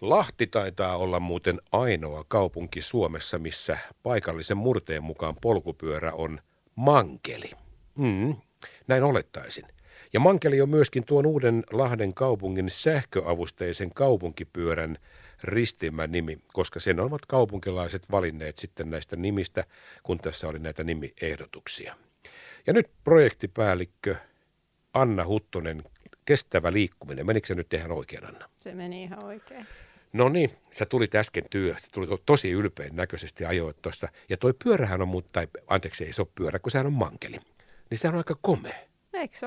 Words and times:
Lahti 0.00 0.46
taitaa 0.46 0.96
olla 0.96 1.20
muuten 1.20 1.60
ainoa 1.72 2.24
kaupunki 2.28 2.82
Suomessa, 2.82 3.38
missä 3.38 3.78
paikallisen 4.02 4.56
murteen 4.56 5.02
mukaan 5.02 5.36
polkupyörä 5.40 6.12
on 6.12 6.40
mankeli. 6.74 7.50
Mm, 7.98 8.36
näin 8.88 9.02
olettaisin. 9.02 9.64
Ja 10.12 10.20
mankeli 10.20 10.60
on 10.60 10.68
myöskin 10.68 11.04
tuon 11.04 11.26
uuden 11.26 11.64
Lahden 11.72 12.14
kaupungin 12.14 12.70
sähköavusteisen 12.70 13.90
kaupunkipyörän 13.94 14.98
ristimä 15.42 16.06
nimi, 16.06 16.38
koska 16.52 16.80
sen 16.80 17.00
ovat 17.00 17.26
kaupunkilaiset 17.26 18.10
valinneet 18.10 18.58
sitten 18.58 18.90
näistä 18.90 19.16
nimistä, 19.16 19.64
kun 20.02 20.18
tässä 20.18 20.48
oli 20.48 20.58
näitä 20.58 20.84
nimiehdotuksia. 20.84 21.96
Ja 22.66 22.72
nyt 22.72 22.90
projektipäällikkö 23.04 24.14
Anna 24.94 25.26
Huttonen, 25.26 25.82
kestävä 26.24 26.72
liikkuminen. 26.72 27.26
Menikö 27.26 27.46
se 27.46 27.54
nyt 27.54 27.72
ihan 27.72 27.92
oikein, 27.92 28.26
Anna? 28.26 28.48
Se 28.56 28.74
meni 28.74 29.02
ihan 29.02 29.24
oikein. 29.24 29.66
No 30.12 30.28
niin, 30.28 30.50
sä 30.70 30.86
tulit 30.86 31.14
äsken 31.14 31.44
työstä, 31.50 31.88
tuli 31.92 32.06
tosi 32.26 32.50
ylpeän 32.50 32.96
näköisesti 32.96 33.44
ajoit 33.44 33.82
tuosta. 33.82 34.08
Ja 34.28 34.36
toi 34.36 34.54
pyörähän 34.64 35.02
on, 35.02 35.08
mutta, 35.08 35.40
anteeksi 35.66 36.04
ei 36.04 36.12
se 36.12 36.22
ole 36.22 36.28
pyörä, 36.34 36.58
kun 36.58 36.72
sehän 36.72 36.86
on 36.86 36.92
mankeli. 36.92 37.36
Niin 37.90 37.98
sehän 37.98 38.14
on 38.14 38.18
aika 38.18 38.36
komea. 38.42 38.78
Eikö 39.12 39.36
se? 39.36 39.46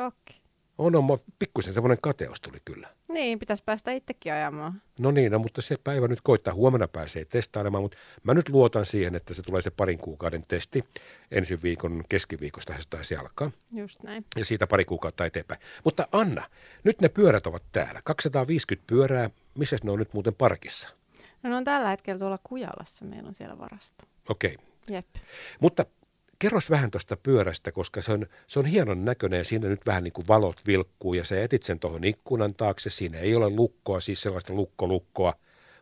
On, 0.78 0.96
on, 0.96 1.20
pikkusen 1.40 1.74
semmoinen 1.74 1.98
kateus 2.02 2.42
tuli 2.42 2.58
kyllä. 2.66 2.90
Niin, 3.14 3.40
pitäisi 3.40 3.64
päästä 3.64 3.92
itsekin 3.92 4.34
ajamaan. 4.34 4.82
No 5.00 5.12
niin, 5.12 5.32
no, 5.32 5.40
mutta 5.40 5.62
se 5.62 5.78
päivä 5.84 6.08
nyt 6.08 6.22
koittaa. 6.24 6.54
Huomenna 6.54 6.88
pääsee 6.88 7.26
testailemaan, 7.26 7.84
mutta 7.84 7.98
mä 8.24 8.34
nyt 8.34 8.50
luotan 8.50 8.86
siihen, 8.86 9.16
että 9.16 9.34
se 9.34 9.42
tulee 9.42 9.62
se 9.62 9.72
parin 9.72 9.98
kuukauden 9.98 10.44
testi. 10.48 10.84
Ensi 11.32 11.62
viikon 11.64 12.04
keskiviikosta 12.10 12.74
se 12.74 12.90
taisi 12.90 13.16
alkaa. 13.16 13.52
Just 13.74 14.04
näin. 14.04 14.26
Ja 14.38 14.46
siitä 14.46 14.68
pari 14.68 14.86
kuukautta 14.86 15.26
eteenpäin. 15.26 15.60
Mutta 15.84 16.08
Anna, 16.12 16.44
nyt 16.84 17.02
ne 17.02 17.10
pyörät 17.10 17.48
ovat 17.48 17.64
täällä. 17.72 18.02
250 18.04 18.88
pyörää. 18.88 19.30
Missä 19.58 19.78
ne 19.84 19.92
on 19.92 20.00
nyt 20.00 20.14
muuten 20.14 20.36
parkissa? 20.36 20.90
No 21.44 21.50
ne 21.50 21.56
on 21.56 21.64
tällä 21.64 21.90
hetkellä 21.90 22.20
tuolla 22.20 22.40
Kujalassa. 22.44 23.06
Meillä 23.06 23.28
on 23.28 23.36
siellä 23.36 23.58
varasto. 23.58 24.06
Okei. 24.30 24.54
Okay. 24.54 24.66
Jep. 24.96 25.08
Mutta 25.60 25.86
kerros 26.42 26.70
vähän 26.70 26.92
tuosta 26.92 27.18
pyörästä, 27.18 27.72
koska 27.72 28.02
se 28.02 28.12
on, 28.12 28.26
se 28.48 28.60
on 28.60 28.66
hienon 28.66 29.06
näköinen 29.06 29.38
ja 29.38 29.44
siinä 29.44 29.68
nyt 29.68 29.86
vähän 29.86 30.04
niin 30.04 30.14
kuin 30.14 30.28
valot 30.28 30.62
vilkkuu 30.68 31.14
ja 31.14 31.24
sä 31.24 31.44
etit 31.44 31.64
sen 31.64 31.80
tuohon 31.80 32.04
ikkunan 32.04 32.54
taakse. 32.54 32.90
Siinä 32.90 33.18
ei 33.18 33.36
ole 33.36 33.50
lukkoa, 33.50 34.00
siis 34.00 34.22
sellaista 34.22 34.54
lukkolukkoa, 34.54 35.34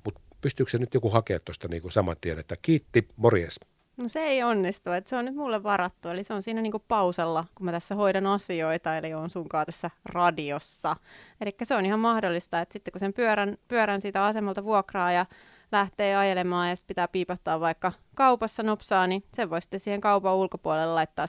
mutta 0.05 0.21
pystyykö 0.41 0.71
se 0.71 0.77
nyt 0.77 0.93
joku 0.93 1.09
hakea 1.09 1.39
tuosta 1.39 1.67
niin 1.67 1.81
kuin 1.81 1.91
saman 1.91 2.15
tien, 2.21 2.39
että 2.39 2.55
kiitti, 2.61 3.07
morjes. 3.15 3.59
No 3.97 4.07
se 4.07 4.19
ei 4.19 4.43
onnistu, 4.43 4.91
että 4.91 5.09
se 5.09 5.15
on 5.15 5.25
nyt 5.25 5.35
mulle 5.35 5.63
varattu, 5.63 6.09
eli 6.09 6.23
se 6.23 6.33
on 6.33 6.41
siinä 6.41 6.61
niinku 6.61 6.83
pausella, 6.87 7.45
kun 7.55 7.65
mä 7.65 7.71
tässä 7.71 7.95
hoidan 7.95 8.25
asioita, 8.25 8.97
eli 8.97 9.13
on 9.13 9.30
sunkaan 9.30 9.65
tässä 9.65 9.89
radiossa. 10.05 10.95
Eli 11.41 11.52
se 11.63 11.75
on 11.75 11.85
ihan 11.85 11.99
mahdollista, 11.99 12.61
että 12.61 12.73
sitten 12.73 12.91
kun 12.91 12.99
sen 12.99 13.13
pyörän, 13.13 13.57
pyörän 13.67 14.02
siitä 14.02 14.25
asemalta 14.25 14.63
vuokraa 14.63 15.11
ja 15.11 15.25
lähtee 15.71 16.15
ajelemaan 16.15 16.69
ja 16.69 16.75
sitten 16.75 16.87
pitää 16.87 17.07
piipahtaa 17.07 17.59
vaikka 17.59 17.91
kaupassa 18.15 18.63
nopsaa, 18.63 19.07
niin 19.07 19.23
sen 19.33 19.49
voi 19.49 19.61
sitten 19.61 19.79
siihen 19.79 20.01
kaupan 20.01 20.35
ulkopuolelle 20.35 20.93
laittaa 20.93 21.25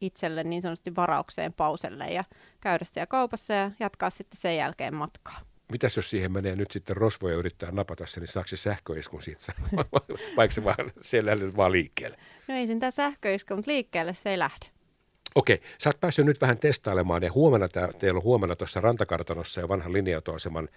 itselle 0.00 0.44
niin 0.44 0.62
sanotusti 0.62 0.96
varaukseen 0.96 1.52
pauselle 1.52 2.04
ja 2.04 2.24
käydä 2.60 2.84
siellä 2.84 3.06
kaupassa 3.06 3.54
ja 3.54 3.70
jatkaa 3.80 4.10
sitten 4.10 4.40
sen 4.40 4.56
jälkeen 4.56 4.94
matkaa. 4.94 5.40
Mitäs 5.72 5.96
jos 5.96 6.10
siihen 6.10 6.32
menee 6.32 6.56
nyt 6.56 6.70
sitten 6.70 6.96
rosvoja 6.96 7.36
yrittää 7.36 7.70
napata 7.70 8.06
sen, 8.06 8.20
niin 8.20 8.28
saako 8.28 8.46
se 8.46 8.56
sähköiskun 8.56 9.22
siitä, 9.22 9.52
vaikka 10.36 10.54
se 10.54 10.64
vaan, 10.64 10.92
siellä 11.02 11.32
vaan 11.56 11.72
liikkeelle? 11.72 12.16
No 12.48 12.54
ei 12.54 12.66
sitä 12.66 12.90
sähköisku, 12.90 13.56
mutta 13.56 13.70
liikkeelle 13.70 14.14
se 14.14 14.30
ei 14.30 14.38
lähde. 14.38 14.66
Okei, 15.34 15.60
sä 15.78 15.88
oot 15.88 16.00
päässyt 16.00 16.26
nyt 16.26 16.40
vähän 16.40 16.58
testailemaan 16.58 17.22
ja 17.22 17.32
huomenna, 17.32 17.68
teillä 17.98 18.18
on 18.18 18.24
huomenna 18.24 18.56
tuossa 18.56 18.80
rantakartanossa 18.80 19.60
ja 19.60 19.68
vanhan 19.68 19.92
linja-autoaseman 19.92 20.68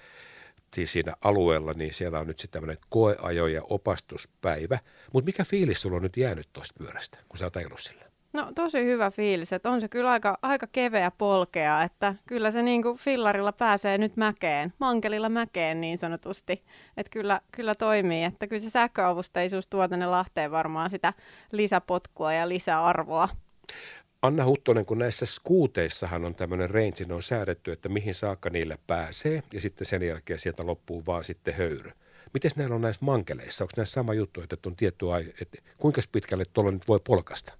siis 0.74 0.92
siinä 0.92 1.14
alueella, 1.22 1.74
niin 1.74 1.94
siellä 1.94 2.20
on 2.20 2.28
nyt 2.28 2.40
sitten 2.40 2.62
tämmöinen 2.62 2.84
koeajo- 2.90 3.48
ja 3.48 3.62
opastuspäivä. 3.70 4.80
Mutta 5.14 5.26
mikä 5.26 5.46
fiilis 5.46 5.82
sulla 5.82 5.96
on 5.96 6.04
nyt 6.04 6.18
jäänyt 6.18 6.50
tuosta 6.54 6.74
pyörästä, 6.78 7.18
kun 7.30 7.38
sä 7.38 7.46
oot 7.46 7.56
ajellut 7.56 7.80
sillä? 7.80 8.14
No 8.34 8.52
tosi 8.56 8.86
hyvä 8.86 9.12
fiilis, 9.12 9.54
että 9.54 9.70
on 9.70 9.82
se 9.82 9.88
kyllä 9.88 10.12
aika, 10.12 10.38
aika 10.42 10.68
keveä 10.68 11.12
polkea, 11.12 11.84
että 11.84 12.16
kyllä 12.28 12.52
se 12.52 12.62
niin 12.64 12.84
kuin 12.84 12.98
fillarilla 12.98 13.52
pääsee 13.52 13.98
nyt 13.98 14.18
mäkeen, 14.18 14.74
mankelilla 14.80 15.30
mäkeen 15.30 15.82
niin 15.82 15.98
sanotusti, 15.98 16.64
että 16.98 17.10
kyllä, 17.10 17.42
kyllä 17.52 17.76
toimii, 17.76 18.24
että 18.24 18.48
kyllä 18.48 18.62
se 18.62 18.70
sähköavusteisuus 18.70 19.68
tuo 19.68 19.88
tänne 19.88 20.06
Lahteen 20.06 20.52
varmaan 20.52 20.90
sitä 20.90 21.14
lisäpotkua 21.52 22.34
ja 22.34 22.50
lisäarvoa. 22.50 23.30
Anna 24.24 24.46
Huttonen, 24.46 24.86
kun 24.86 25.00
näissä 25.00 25.26
skuuteissahan 25.26 26.26
on 26.26 26.36
tämmöinen 26.36 26.70
range, 26.70 27.14
on 27.14 27.24
säädetty, 27.24 27.72
että 27.72 27.90
mihin 27.90 28.16
saakka 28.16 28.50
niille 28.50 28.78
pääsee, 28.88 29.44
ja 29.54 29.62
sitten 29.62 29.88
sen 29.88 30.04
jälkeen 30.04 30.40
sieltä 30.40 30.66
loppuu 30.66 31.04
vaan 31.06 31.24
sitten 31.24 31.54
höyry. 31.54 31.92
Miten 32.34 32.52
näillä 32.56 32.76
on 32.76 32.82
näissä 32.82 33.06
mankeleissa? 33.06 33.64
Onko 33.64 33.74
näissä 33.78 33.94
sama 33.94 34.14
juttu, 34.14 34.42
että 34.42 34.58
on 34.66 34.76
tietty 34.76 35.06
että 35.42 35.58
kuinka 35.78 36.02
pitkälle 36.12 36.44
tuolla 36.54 36.72
nyt 36.72 36.88
voi 36.88 37.00
polkasta? 37.00 37.54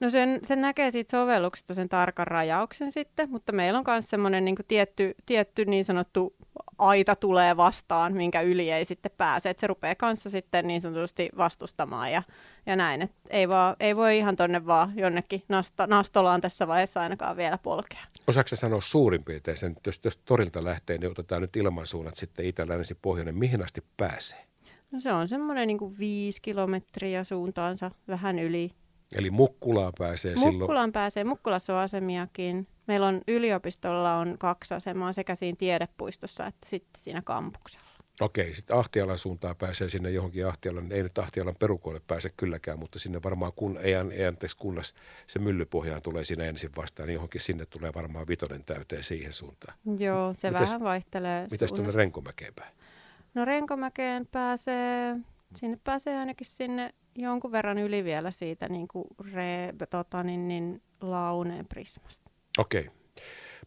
No 0.00 0.10
sen, 0.10 0.40
sen 0.44 0.60
näkee 0.60 0.90
siitä 0.90 1.10
sovelluksesta 1.10 1.74
sen 1.74 1.88
tarkan 1.88 2.26
rajauksen 2.26 2.92
sitten, 2.92 3.30
mutta 3.30 3.52
meillä 3.52 3.78
on 3.78 3.84
myös 3.86 4.10
semmoinen 4.10 4.44
niin 4.44 4.56
tietty, 4.68 5.14
tietty 5.26 5.64
niin 5.64 5.84
sanottu 5.84 6.34
aita 6.78 7.16
tulee 7.16 7.56
vastaan, 7.56 8.12
minkä 8.12 8.40
yli 8.40 8.70
ei 8.70 8.84
sitten 8.84 9.12
pääse. 9.18 9.50
Että 9.50 9.60
se 9.60 9.66
rupeaa 9.66 9.94
kanssa 9.94 10.30
sitten 10.30 10.66
niin 10.66 10.80
sanotusti 10.80 11.28
vastustamaan 11.36 12.12
ja, 12.12 12.22
ja 12.66 12.76
näin. 12.76 13.02
Et 13.02 13.12
ei, 13.30 13.48
vaan, 13.48 13.76
ei 13.80 13.96
voi 13.96 14.18
ihan 14.18 14.36
tonne 14.36 14.66
vaan 14.66 14.92
jonnekin 14.96 15.42
nasta, 15.48 15.86
nastolaan 15.86 16.40
tässä 16.40 16.68
vaiheessa 16.68 17.00
ainakaan 17.00 17.36
vielä 17.36 17.58
polkea. 17.58 18.00
Osaatko 18.26 18.56
sanoa 18.56 18.80
suurin 18.80 19.24
piirtein 19.24 19.56
sen, 19.56 19.76
jos, 19.86 20.00
jos 20.04 20.16
torilta 20.16 20.64
lähtee, 20.64 20.98
niin 20.98 21.10
otetaan 21.10 21.42
nyt 21.42 21.56
ilmansuunnat 21.56 22.16
sitten 22.16 22.46
itä, 22.46 22.68
länsi, 22.68 22.94
pohjoinen. 22.94 23.38
Mihin 23.38 23.64
asti 23.64 23.84
pääsee? 23.96 24.44
No 24.90 25.00
se 25.00 25.12
on 25.12 25.28
semmoinen 25.28 25.68
niin 25.68 25.78
kuin 25.78 25.98
viisi 25.98 26.42
kilometriä 26.42 27.24
suuntaansa, 27.24 27.90
vähän 28.08 28.38
yli. 28.38 28.70
Eli 29.14 29.30
Mukkulaan 29.30 29.92
pääsee 29.98 30.30
Mukkulaan 30.30 30.52
silloin? 30.52 30.62
Mukkulaan 30.62 30.92
pääsee. 30.92 31.24
Mukkulassa 31.24 31.74
on 31.74 31.80
asemiakin. 31.80 32.66
Meillä 32.86 33.06
on 33.06 33.20
yliopistolla 33.28 34.16
on 34.16 34.36
kaksi 34.38 34.74
asemaa 34.74 35.12
sekä 35.12 35.34
siinä 35.34 35.56
tiedepuistossa 35.56 36.46
että 36.46 36.68
sitten 36.68 37.02
siinä 37.02 37.22
kampuksella. 37.22 37.88
Okei, 38.20 38.54
sitten 38.54 38.76
Ahtialan 38.76 39.18
suuntaan 39.18 39.56
pääsee 39.56 39.88
sinne 39.88 40.10
johonkin 40.10 40.46
Ahtialan, 40.46 40.92
ei 40.92 41.02
nyt 41.02 41.18
Ahtialan 41.18 41.56
perukoille 41.56 42.00
pääse 42.06 42.30
kylläkään, 42.36 42.78
mutta 42.78 42.98
sinne 42.98 43.22
varmaan 43.22 43.52
kun, 43.56 43.78
ei, 43.82 43.94
ei 43.94 44.26
anteeksi 44.26 44.56
kunnas 44.56 44.94
se 45.26 45.38
myllypohjaan 45.38 46.02
tulee 46.02 46.24
siinä 46.24 46.44
ensin 46.44 46.70
vastaan, 46.76 47.06
niin 47.06 47.14
johonkin 47.14 47.40
sinne 47.40 47.66
tulee 47.66 47.94
varmaan 47.94 48.28
vitonen 48.28 48.64
täyteen 48.64 49.04
siihen 49.04 49.32
suuntaan. 49.32 49.78
Joo, 49.98 50.34
se 50.36 50.50
mites, 50.50 50.68
vähän 50.68 50.80
vaihtelee 50.80 51.48
Mitäs 51.50 51.72
tuonne 51.72 51.92
Renkomäkeen 51.92 52.54
päin? 52.54 52.74
No 53.34 53.44
Renkomäkeen 53.44 54.26
pääsee, 54.26 55.16
sinne 55.54 55.78
pääsee 55.84 56.18
ainakin 56.18 56.46
sinne 56.46 56.94
jonkun 57.18 57.52
verran 57.52 57.78
yli 57.78 58.04
vielä 58.04 58.30
siitä 58.30 58.68
niin 58.68 58.88
kuin 58.88 59.04
re, 59.32 59.74
tota, 59.90 60.22
niin, 60.22 60.48
niin, 60.48 60.82
launeen 61.00 61.66
prismasta. 61.66 62.30
Okei. 62.58 62.90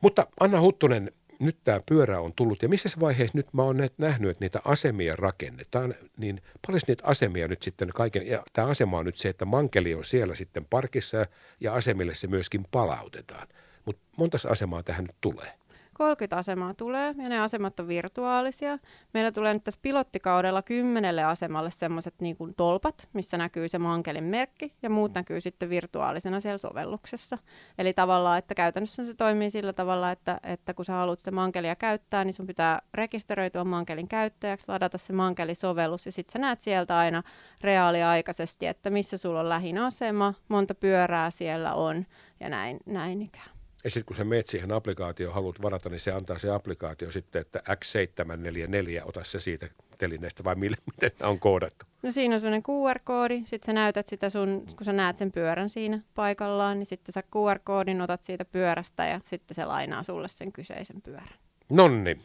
Mutta 0.01 0.27
Anna 0.39 0.61
Huttunen, 0.61 1.11
nyt 1.39 1.57
tämä 1.63 1.79
pyörä 1.85 2.19
on 2.19 2.33
tullut 2.35 2.61
ja 2.61 2.69
missä 2.69 2.89
vaiheessa 2.99 3.37
nyt 3.37 3.53
mä 3.53 3.63
oon 3.63 3.77
nähnyt, 3.97 4.31
että 4.31 4.45
niitä 4.45 4.61
asemia 4.65 5.15
rakennetaan, 5.15 5.95
niin 6.17 6.41
paljon 6.67 6.81
niitä 6.87 7.03
asemia 7.07 7.47
nyt 7.47 7.63
sitten 7.63 7.89
kaiken, 7.89 8.27
ja 8.27 8.43
tämä 8.53 8.67
asema 8.67 8.97
on 8.97 9.05
nyt 9.05 9.17
se, 9.17 9.29
että 9.29 9.45
mankeli 9.45 9.95
on 9.95 10.05
siellä 10.05 10.35
sitten 10.35 10.65
parkissa 10.65 11.25
ja 11.59 11.73
asemille 11.73 12.13
se 12.13 12.27
myöskin 12.27 12.65
palautetaan. 12.71 13.47
Mutta 13.85 14.01
monta 14.17 14.37
asemaa 14.49 14.83
tähän 14.83 15.03
nyt 15.03 15.15
tulee? 15.21 15.60
30 16.01 16.37
asemaa 16.37 16.73
tulee 16.73 17.15
ja 17.17 17.29
ne 17.29 17.39
asemat 17.39 17.79
on 17.79 17.87
virtuaalisia. 17.87 18.79
Meillä 19.13 19.31
tulee 19.31 19.53
nyt 19.53 19.63
tässä 19.63 19.79
pilottikaudella 19.83 20.61
kymmenelle 20.61 21.23
asemalle 21.23 21.71
semmoiset 21.71 22.13
niin 22.21 22.37
tolpat, 22.57 23.09
missä 23.13 23.37
näkyy 23.37 23.67
se 23.67 23.79
mankelin 23.79 24.23
merkki 24.23 24.73
ja 24.81 24.89
muut 24.89 25.13
näkyy 25.13 25.41
sitten 25.41 25.69
virtuaalisena 25.69 26.39
siellä 26.39 26.57
sovelluksessa. 26.57 27.37
Eli 27.77 27.93
tavallaan, 27.93 28.37
että 28.37 28.55
käytännössä 28.55 29.05
se 29.05 29.13
toimii 29.13 29.49
sillä 29.49 29.73
tavalla, 29.73 30.11
että, 30.11 30.39
että 30.43 30.73
kun 30.73 30.85
sä 30.85 30.93
haluat 30.93 31.19
sitä 31.19 31.31
mankelia 31.31 31.75
käyttää, 31.75 32.25
niin 32.25 32.33
sun 32.33 32.47
pitää 32.47 32.81
rekisteröityä 32.93 33.63
mankelin 33.63 34.07
käyttäjäksi, 34.07 34.65
ladata 34.67 34.97
se 34.97 35.13
mankelisovellus 35.13 36.05
ja 36.05 36.11
sitten 36.11 36.33
sä 36.33 36.39
näet 36.39 36.61
sieltä 36.61 36.97
aina 36.97 37.23
reaaliaikaisesti, 37.61 38.67
että 38.67 38.89
missä 38.89 39.17
sulla 39.17 39.39
on 39.39 39.49
lähin 39.49 39.77
asema, 39.77 40.33
monta 40.47 40.75
pyörää 40.75 41.29
siellä 41.29 41.73
on 41.73 42.05
ja 42.39 42.49
näin, 42.49 42.79
näin 42.85 43.21
ikään. 43.21 43.60
Ja 43.83 43.89
sitten 43.89 44.05
kun 44.05 44.15
sä 44.15 44.23
meet 44.23 44.47
siihen 44.47 44.71
applikaatioon, 44.71 45.33
haluat 45.33 45.61
varata, 45.61 45.89
niin 45.89 45.99
se 45.99 46.11
antaa 46.11 46.39
se 46.39 46.49
applikaatio 46.49 47.11
sitten, 47.11 47.41
että 47.41 47.63
X744, 47.69 49.01
ota 49.05 49.23
se 49.23 49.39
siitä 49.39 49.69
telineestä 49.97 50.43
vai 50.43 50.55
mille, 50.55 50.77
miten 51.01 51.27
on 51.27 51.39
koodattu? 51.39 51.85
No 52.03 52.11
siinä 52.11 52.35
on 52.35 52.41
sellainen 52.41 52.63
QR-koodi, 52.63 53.43
sitten 53.45 53.65
sä 53.65 53.73
näytät 53.73 54.07
sitä 54.07 54.29
sun, 54.29 54.65
kun 54.77 54.85
sä 54.85 54.93
näet 54.93 55.17
sen 55.17 55.31
pyörän 55.31 55.69
siinä 55.69 56.01
paikallaan, 56.15 56.79
niin 56.79 56.87
sitten 56.87 57.13
sä 57.13 57.23
QR-koodin 57.23 58.01
otat 58.01 58.23
siitä 58.23 58.45
pyörästä 58.45 59.05
ja 59.05 59.21
sitten 59.23 59.55
se 59.55 59.65
lainaa 59.65 60.03
sulle 60.03 60.27
sen 60.27 60.51
kyseisen 60.51 61.01
pyörän. 61.01 61.33
Nonni, 61.69 62.17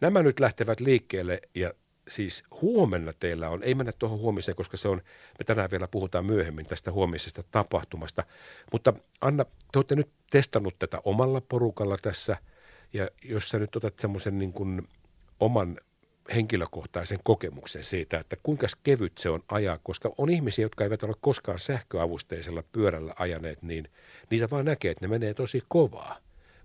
nämä 0.00 0.22
nyt 0.22 0.40
lähtevät 0.40 0.80
liikkeelle 0.80 1.40
ja 1.54 1.72
siis 2.08 2.44
huomenna 2.62 3.12
teillä 3.12 3.48
on, 3.48 3.62
ei 3.62 3.74
mennä 3.74 3.92
tuohon 3.92 4.18
huomiseen, 4.18 4.56
koska 4.56 4.76
se 4.76 4.88
on, 4.88 5.02
me 5.38 5.44
tänään 5.44 5.70
vielä 5.70 5.88
puhutaan 5.88 6.26
myöhemmin 6.26 6.66
tästä 6.66 6.92
huomisesta 6.92 7.42
tapahtumasta, 7.42 8.24
mutta 8.72 8.92
Anna, 9.20 9.44
te 9.44 9.78
olette 9.78 9.96
nyt 9.96 10.10
testannut 10.30 10.78
tätä 10.78 10.98
omalla 11.04 11.40
porukalla 11.40 11.96
tässä, 12.02 12.36
ja 12.92 13.08
jos 13.24 13.48
sä 13.48 13.58
nyt 13.58 13.76
otat 13.76 13.98
semmoisen 13.98 14.38
niin 14.38 14.52
kuin 14.52 14.88
oman 15.40 15.78
henkilökohtaisen 16.34 17.18
kokemuksen 17.24 17.84
siitä, 17.84 18.18
että 18.18 18.36
kuinka 18.42 18.66
kevyt 18.82 19.18
se 19.18 19.30
on 19.30 19.42
ajaa, 19.48 19.78
koska 19.82 20.12
on 20.18 20.30
ihmisiä, 20.30 20.64
jotka 20.64 20.84
eivät 20.84 21.02
ole 21.02 21.14
koskaan 21.20 21.58
sähköavusteisella 21.58 22.62
pyörällä 22.72 23.14
ajaneet, 23.18 23.62
niin 23.62 23.88
niitä 24.30 24.50
vaan 24.50 24.64
näkee, 24.64 24.90
että 24.90 25.04
ne 25.04 25.08
menee 25.08 25.34
tosi 25.34 25.62
kovaa. 25.68 26.18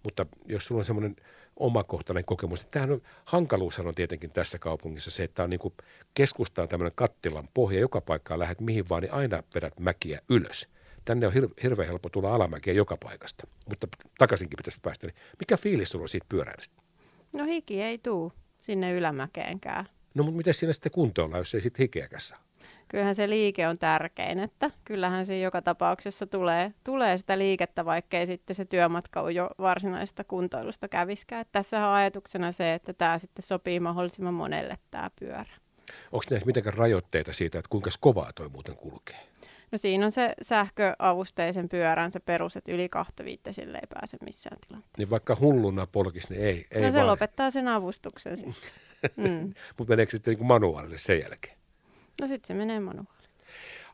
Mutta 0.04 0.26
jos 0.46 0.66
sulla 0.66 0.80
on 0.80 0.86
semmoinen 0.86 1.16
omakohtainen 1.56 2.26
kokemus, 2.26 2.60
niin 2.60 2.72
tämähän 2.72 2.92
on, 2.92 3.02
hankaluushan 3.26 3.88
on 3.88 3.96
tietenkin 3.96 4.32
tässä 4.32 4.60
kaupungissa 4.60 5.12
se, 5.12 5.24
että 5.24 5.44
on 5.44 5.50
niin 5.50 5.60
kuin 5.60 5.74
keskustaan 6.14 6.68
tämmöinen 6.68 6.96
kattilan 6.96 7.50
pohja, 7.54 7.80
joka 7.80 8.02
paikkaan 8.02 8.40
lähdet 8.40 8.62
mihin 8.62 8.90
vaan, 8.90 9.02
niin 9.02 9.14
aina 9.14 9.44
vedät 9.56 9.80
mäkiä 9.80 10.22
ylös. 10.30 10.70
Tänne 11.06 11.28
on 11.28 11.34
hir- 11.34 11.54
hirveän 11.64 11.88
helppo 11.88 12.10
tulla 12.10 12.36
alamäkiä 12.36 12.74
joka 12.74 12.98
paikasta, 12.98 13.48
mutta 13.70 13.88
takaisinkin 14.18 14.58
pitäisi 14.58 14.80
päästä. 14.82 15.08
Niin 15.08 15.16
mikä 15.40 15.58
fiilis 15.58 15.90
sulla 15.90 16.04
on 16.04 16.10
siitä 16.10 16.26
pyöräilystä? 16.30 16.82
No 17.34 17.46
hiki 17.46 17.82
ei 17.82 17.98
tuu 17.98 18.34
sinne 18.62 18.94
ylämäkeenkään. 18.94 19.86
No 20.14 20.24
mutta 20.24 20.38
miten 20.38 20.54
siinä 20.54 20.74
sitten 20.74 20.92
kuntoilla, 20.92 21.38
jos 21.38 21.56
ei 21.56 21.62
sitten 21.62 21.84
hikeäkään 21.84 22.22
saa? 22.22 22.44
Kyllähän 22.92 23.16
se 23.16 23.30
liike 23.30 23.68
on 23.68 23.78
tärkein, 23.78 24.40
että 24.40 24.72
kyllähän 24.86 25.26
se 25.26 25.40
joka 25.40 25.62
tapauksessa 25.62 26.28
tulee, 26.28 26.74
tulee 26.84 27.18
sitä 27.18 27.38
liikettä, 27.38 27.86
vaikkei 27.86 28.28
sitten 28.28 28.56
se 28.56 28.66
työmatka 28.66 29.22
on 29.22 29.36
jo 29.36 29.50
varsinaista 29.60 30.24
kuntoilusta 30.24 30.88
käviskään. 30.88 31.46
Tässä 31.52 31.88
on 31.88 31.94
ajatuksena 31.94 32.52
se, 32.52 32.74
että 32.74 32.94
tämä 32.94 33.18
sitten 33.18 33.44
sopii 33.44 33.80
mahdollisimman 33.80 34.34
monelle 34.34 34.78
tämä 34.92 35.10
pyörä. 35.20 35.54
Onko 36.12 36.26
näissä 36.30 36.46
mitenkään 36.46 36.78
rajoitteita 36.78 37.34
siitä, 37.34 37.60
että 37.60 37.70
kuinka 37.70 37.90
kovaa 38.00 38.34
toi 38.34 38.50
muuten 38.50 38.76
kulkee? 38.76 39.20
No 39.72 39.78
siinä 39.78 40.06
on 40.06 40.12
se 40.12 40.34
sähköavusteisen 40.42 41.70
pyörän 41.70 42.12
se 42.12 42.20
perus, 42.20 42.58
että 42.58 42.72
yli 42.72 42.90
kahta 42.90 43.26
viittä 43.26 43.52
sille 43.52 43.78
ei 43.78 43.88
pääse 43.94 44.18
missään 44.26 44.58
tilanteessa. 44.68 44.98
Niin 44.98 45.10
vaikka 45.10 45.38
hulluna 45.40 45.88
polkis, 45.88 46.30
niin 46.30 46.42
ei. 46.42 46.66
ei 46.72 46.82
no 46.82 46.92
se 46.92 46.98
vaan. 46.98 47.08
lopettaa 47.08 47.52
sen 47.52 47.68
avustuksen 47.68 48.38
sitten. 48.38 48.56
Mm. 49.18 49.54
Mutta 49.78 49.92
meneekö 49.92 50.12
sitten 50.12 50.34
niin 50.34 50.46
manuaalille 50.46 50.98
sen 50.98 51.20
jälkeen? 51.20 51.61
No 52.22 52.28
sitten 52.28 52.48
se 52.48 52.54
menee 52.54 52.80
manuaaliin. 52.80 53.30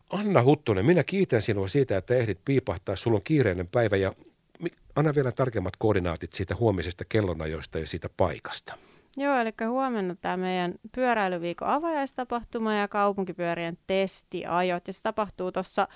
Anna 0.10 0.44
Huttunen, 0.44 0.86
minä 0.86 1.04
kiitän 1.04 1.42
sinua 1.42 1.68
siitä, 1.68 1.98
että 1.98 2.16
ehdit 2.16 2.40
piipahtaa. 2.46 2.96
Sulla 2.96 3.16
on 3.16 3.24
kiireinen 3.24 3.68
päivä 3.68 3.98
ja 3.98 4.14
anna 4.96 5.16
vielä 5.16 5.32
tarkemmat 5.32 5.74
koordinaatit 5.78 6.34
siitä 6.34 6.56
huomisesta 6.56 7.06
kellonajoista 7.10 7.80
ja 7.80 7.88
siitä 7.88 8.10
paikasta. 8.18 8.78
Joo, 9.18 9.36
eli 9.36 9.52
huomenna 9.68 10.16
tämä 10.16 10.38
meidän 10.38 10.76
pyöräilyviikon 10.96 11.68
avajaistapahtuma 11.68 12.74
ja 12.74 12.88
kaupunkipyörien 12.88 13.78
testiajot. 13.88 14.88
Ja 14.88 14.94
se 14.94 15.02
tapahtuu 15.02 15.52
tuossa 15.52 15.88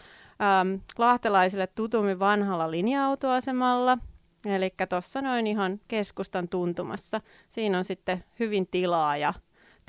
ähm, 0.41 0.75
lahtelaisille 0.97 1.67
tutummin 1.67 2.19
vanhalla 2.19 2.71
linja-autoasemalla. 2.71 3.97
Eli 4.45 4.73
tuossa 4.89 5.21
noin 5.21 5.47
ihan 5.47 5.79
keskustan 5.87 6.49
tuntumassa. 6.49 7.21
Siinä 7.49 7.77
on 7.77 7.85
sitten 7.85 8.23
hyvin 8.39 8.67
tilaa 8.67 9.17
ja, 9.17 9.33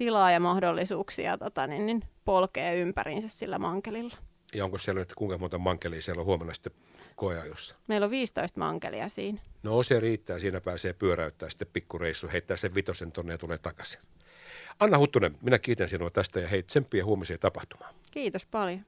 tilaa 0.04 0.30
ja 0.30 0.40
mahdollisuuksia 0.40 1.38
tota, 1.38 1.66
niin, 1.66 1.86
niin 1.86 2.02
polkea 2.24 2.72
ympäriinsä 2.72 3.28
sillä 3.28 3.58
mankelilla. 3.58 4.16
Ja 4.54 4.64
onko 4.64 4.78
siellä 4.78 5.00
nyt 5.00 5.14
kuinka 5.14 5.38
monta 5.38 5.58
mankelia 5.58 6.02
siellä 6.02 6.20
on 6.20 6.26
huomenna 6.26 6.54
sitten 6.54 6.72
koeajossa? 7.16 7.76
Meillä 7.86 8.04
on 8.04 8.10
15 8.10 8.60
mankelia 8.60 9.08
siinä. 9.08 9.38
No 9.62 9.82
se 9.82 10.00
riittää, 10.00 10.38
siinä 10.38 10.60
pääsee 10.60 10.92
pyöräyttää 10.92 11.50
sitten 11.50 11.68
pikkureissu, 11.72 12.28
heittää 12.32 12.56
sen 12.56 12.74
vitosen 12.74 13.12
tonne 13.12 13.32
ja 13.32 13.38
tulee 13.38 13.58
takaisin. 13.58 14.00
Anna 14.80 14.98
Huttunen, 14.98 15.38
minä 15.42 15.58
kiitän 15.58 15.88
sinua 15.88 16.10
tästä 16.10 16.40
ja 16.40 16.48
hei 16.48 16.62
tsemppiä 16.62 17.04
huomiseen 17.04 17.40
tapahtumaan. 17.40 17.94
Kiitos 18.10 18.46
paljon. 18.46 18.84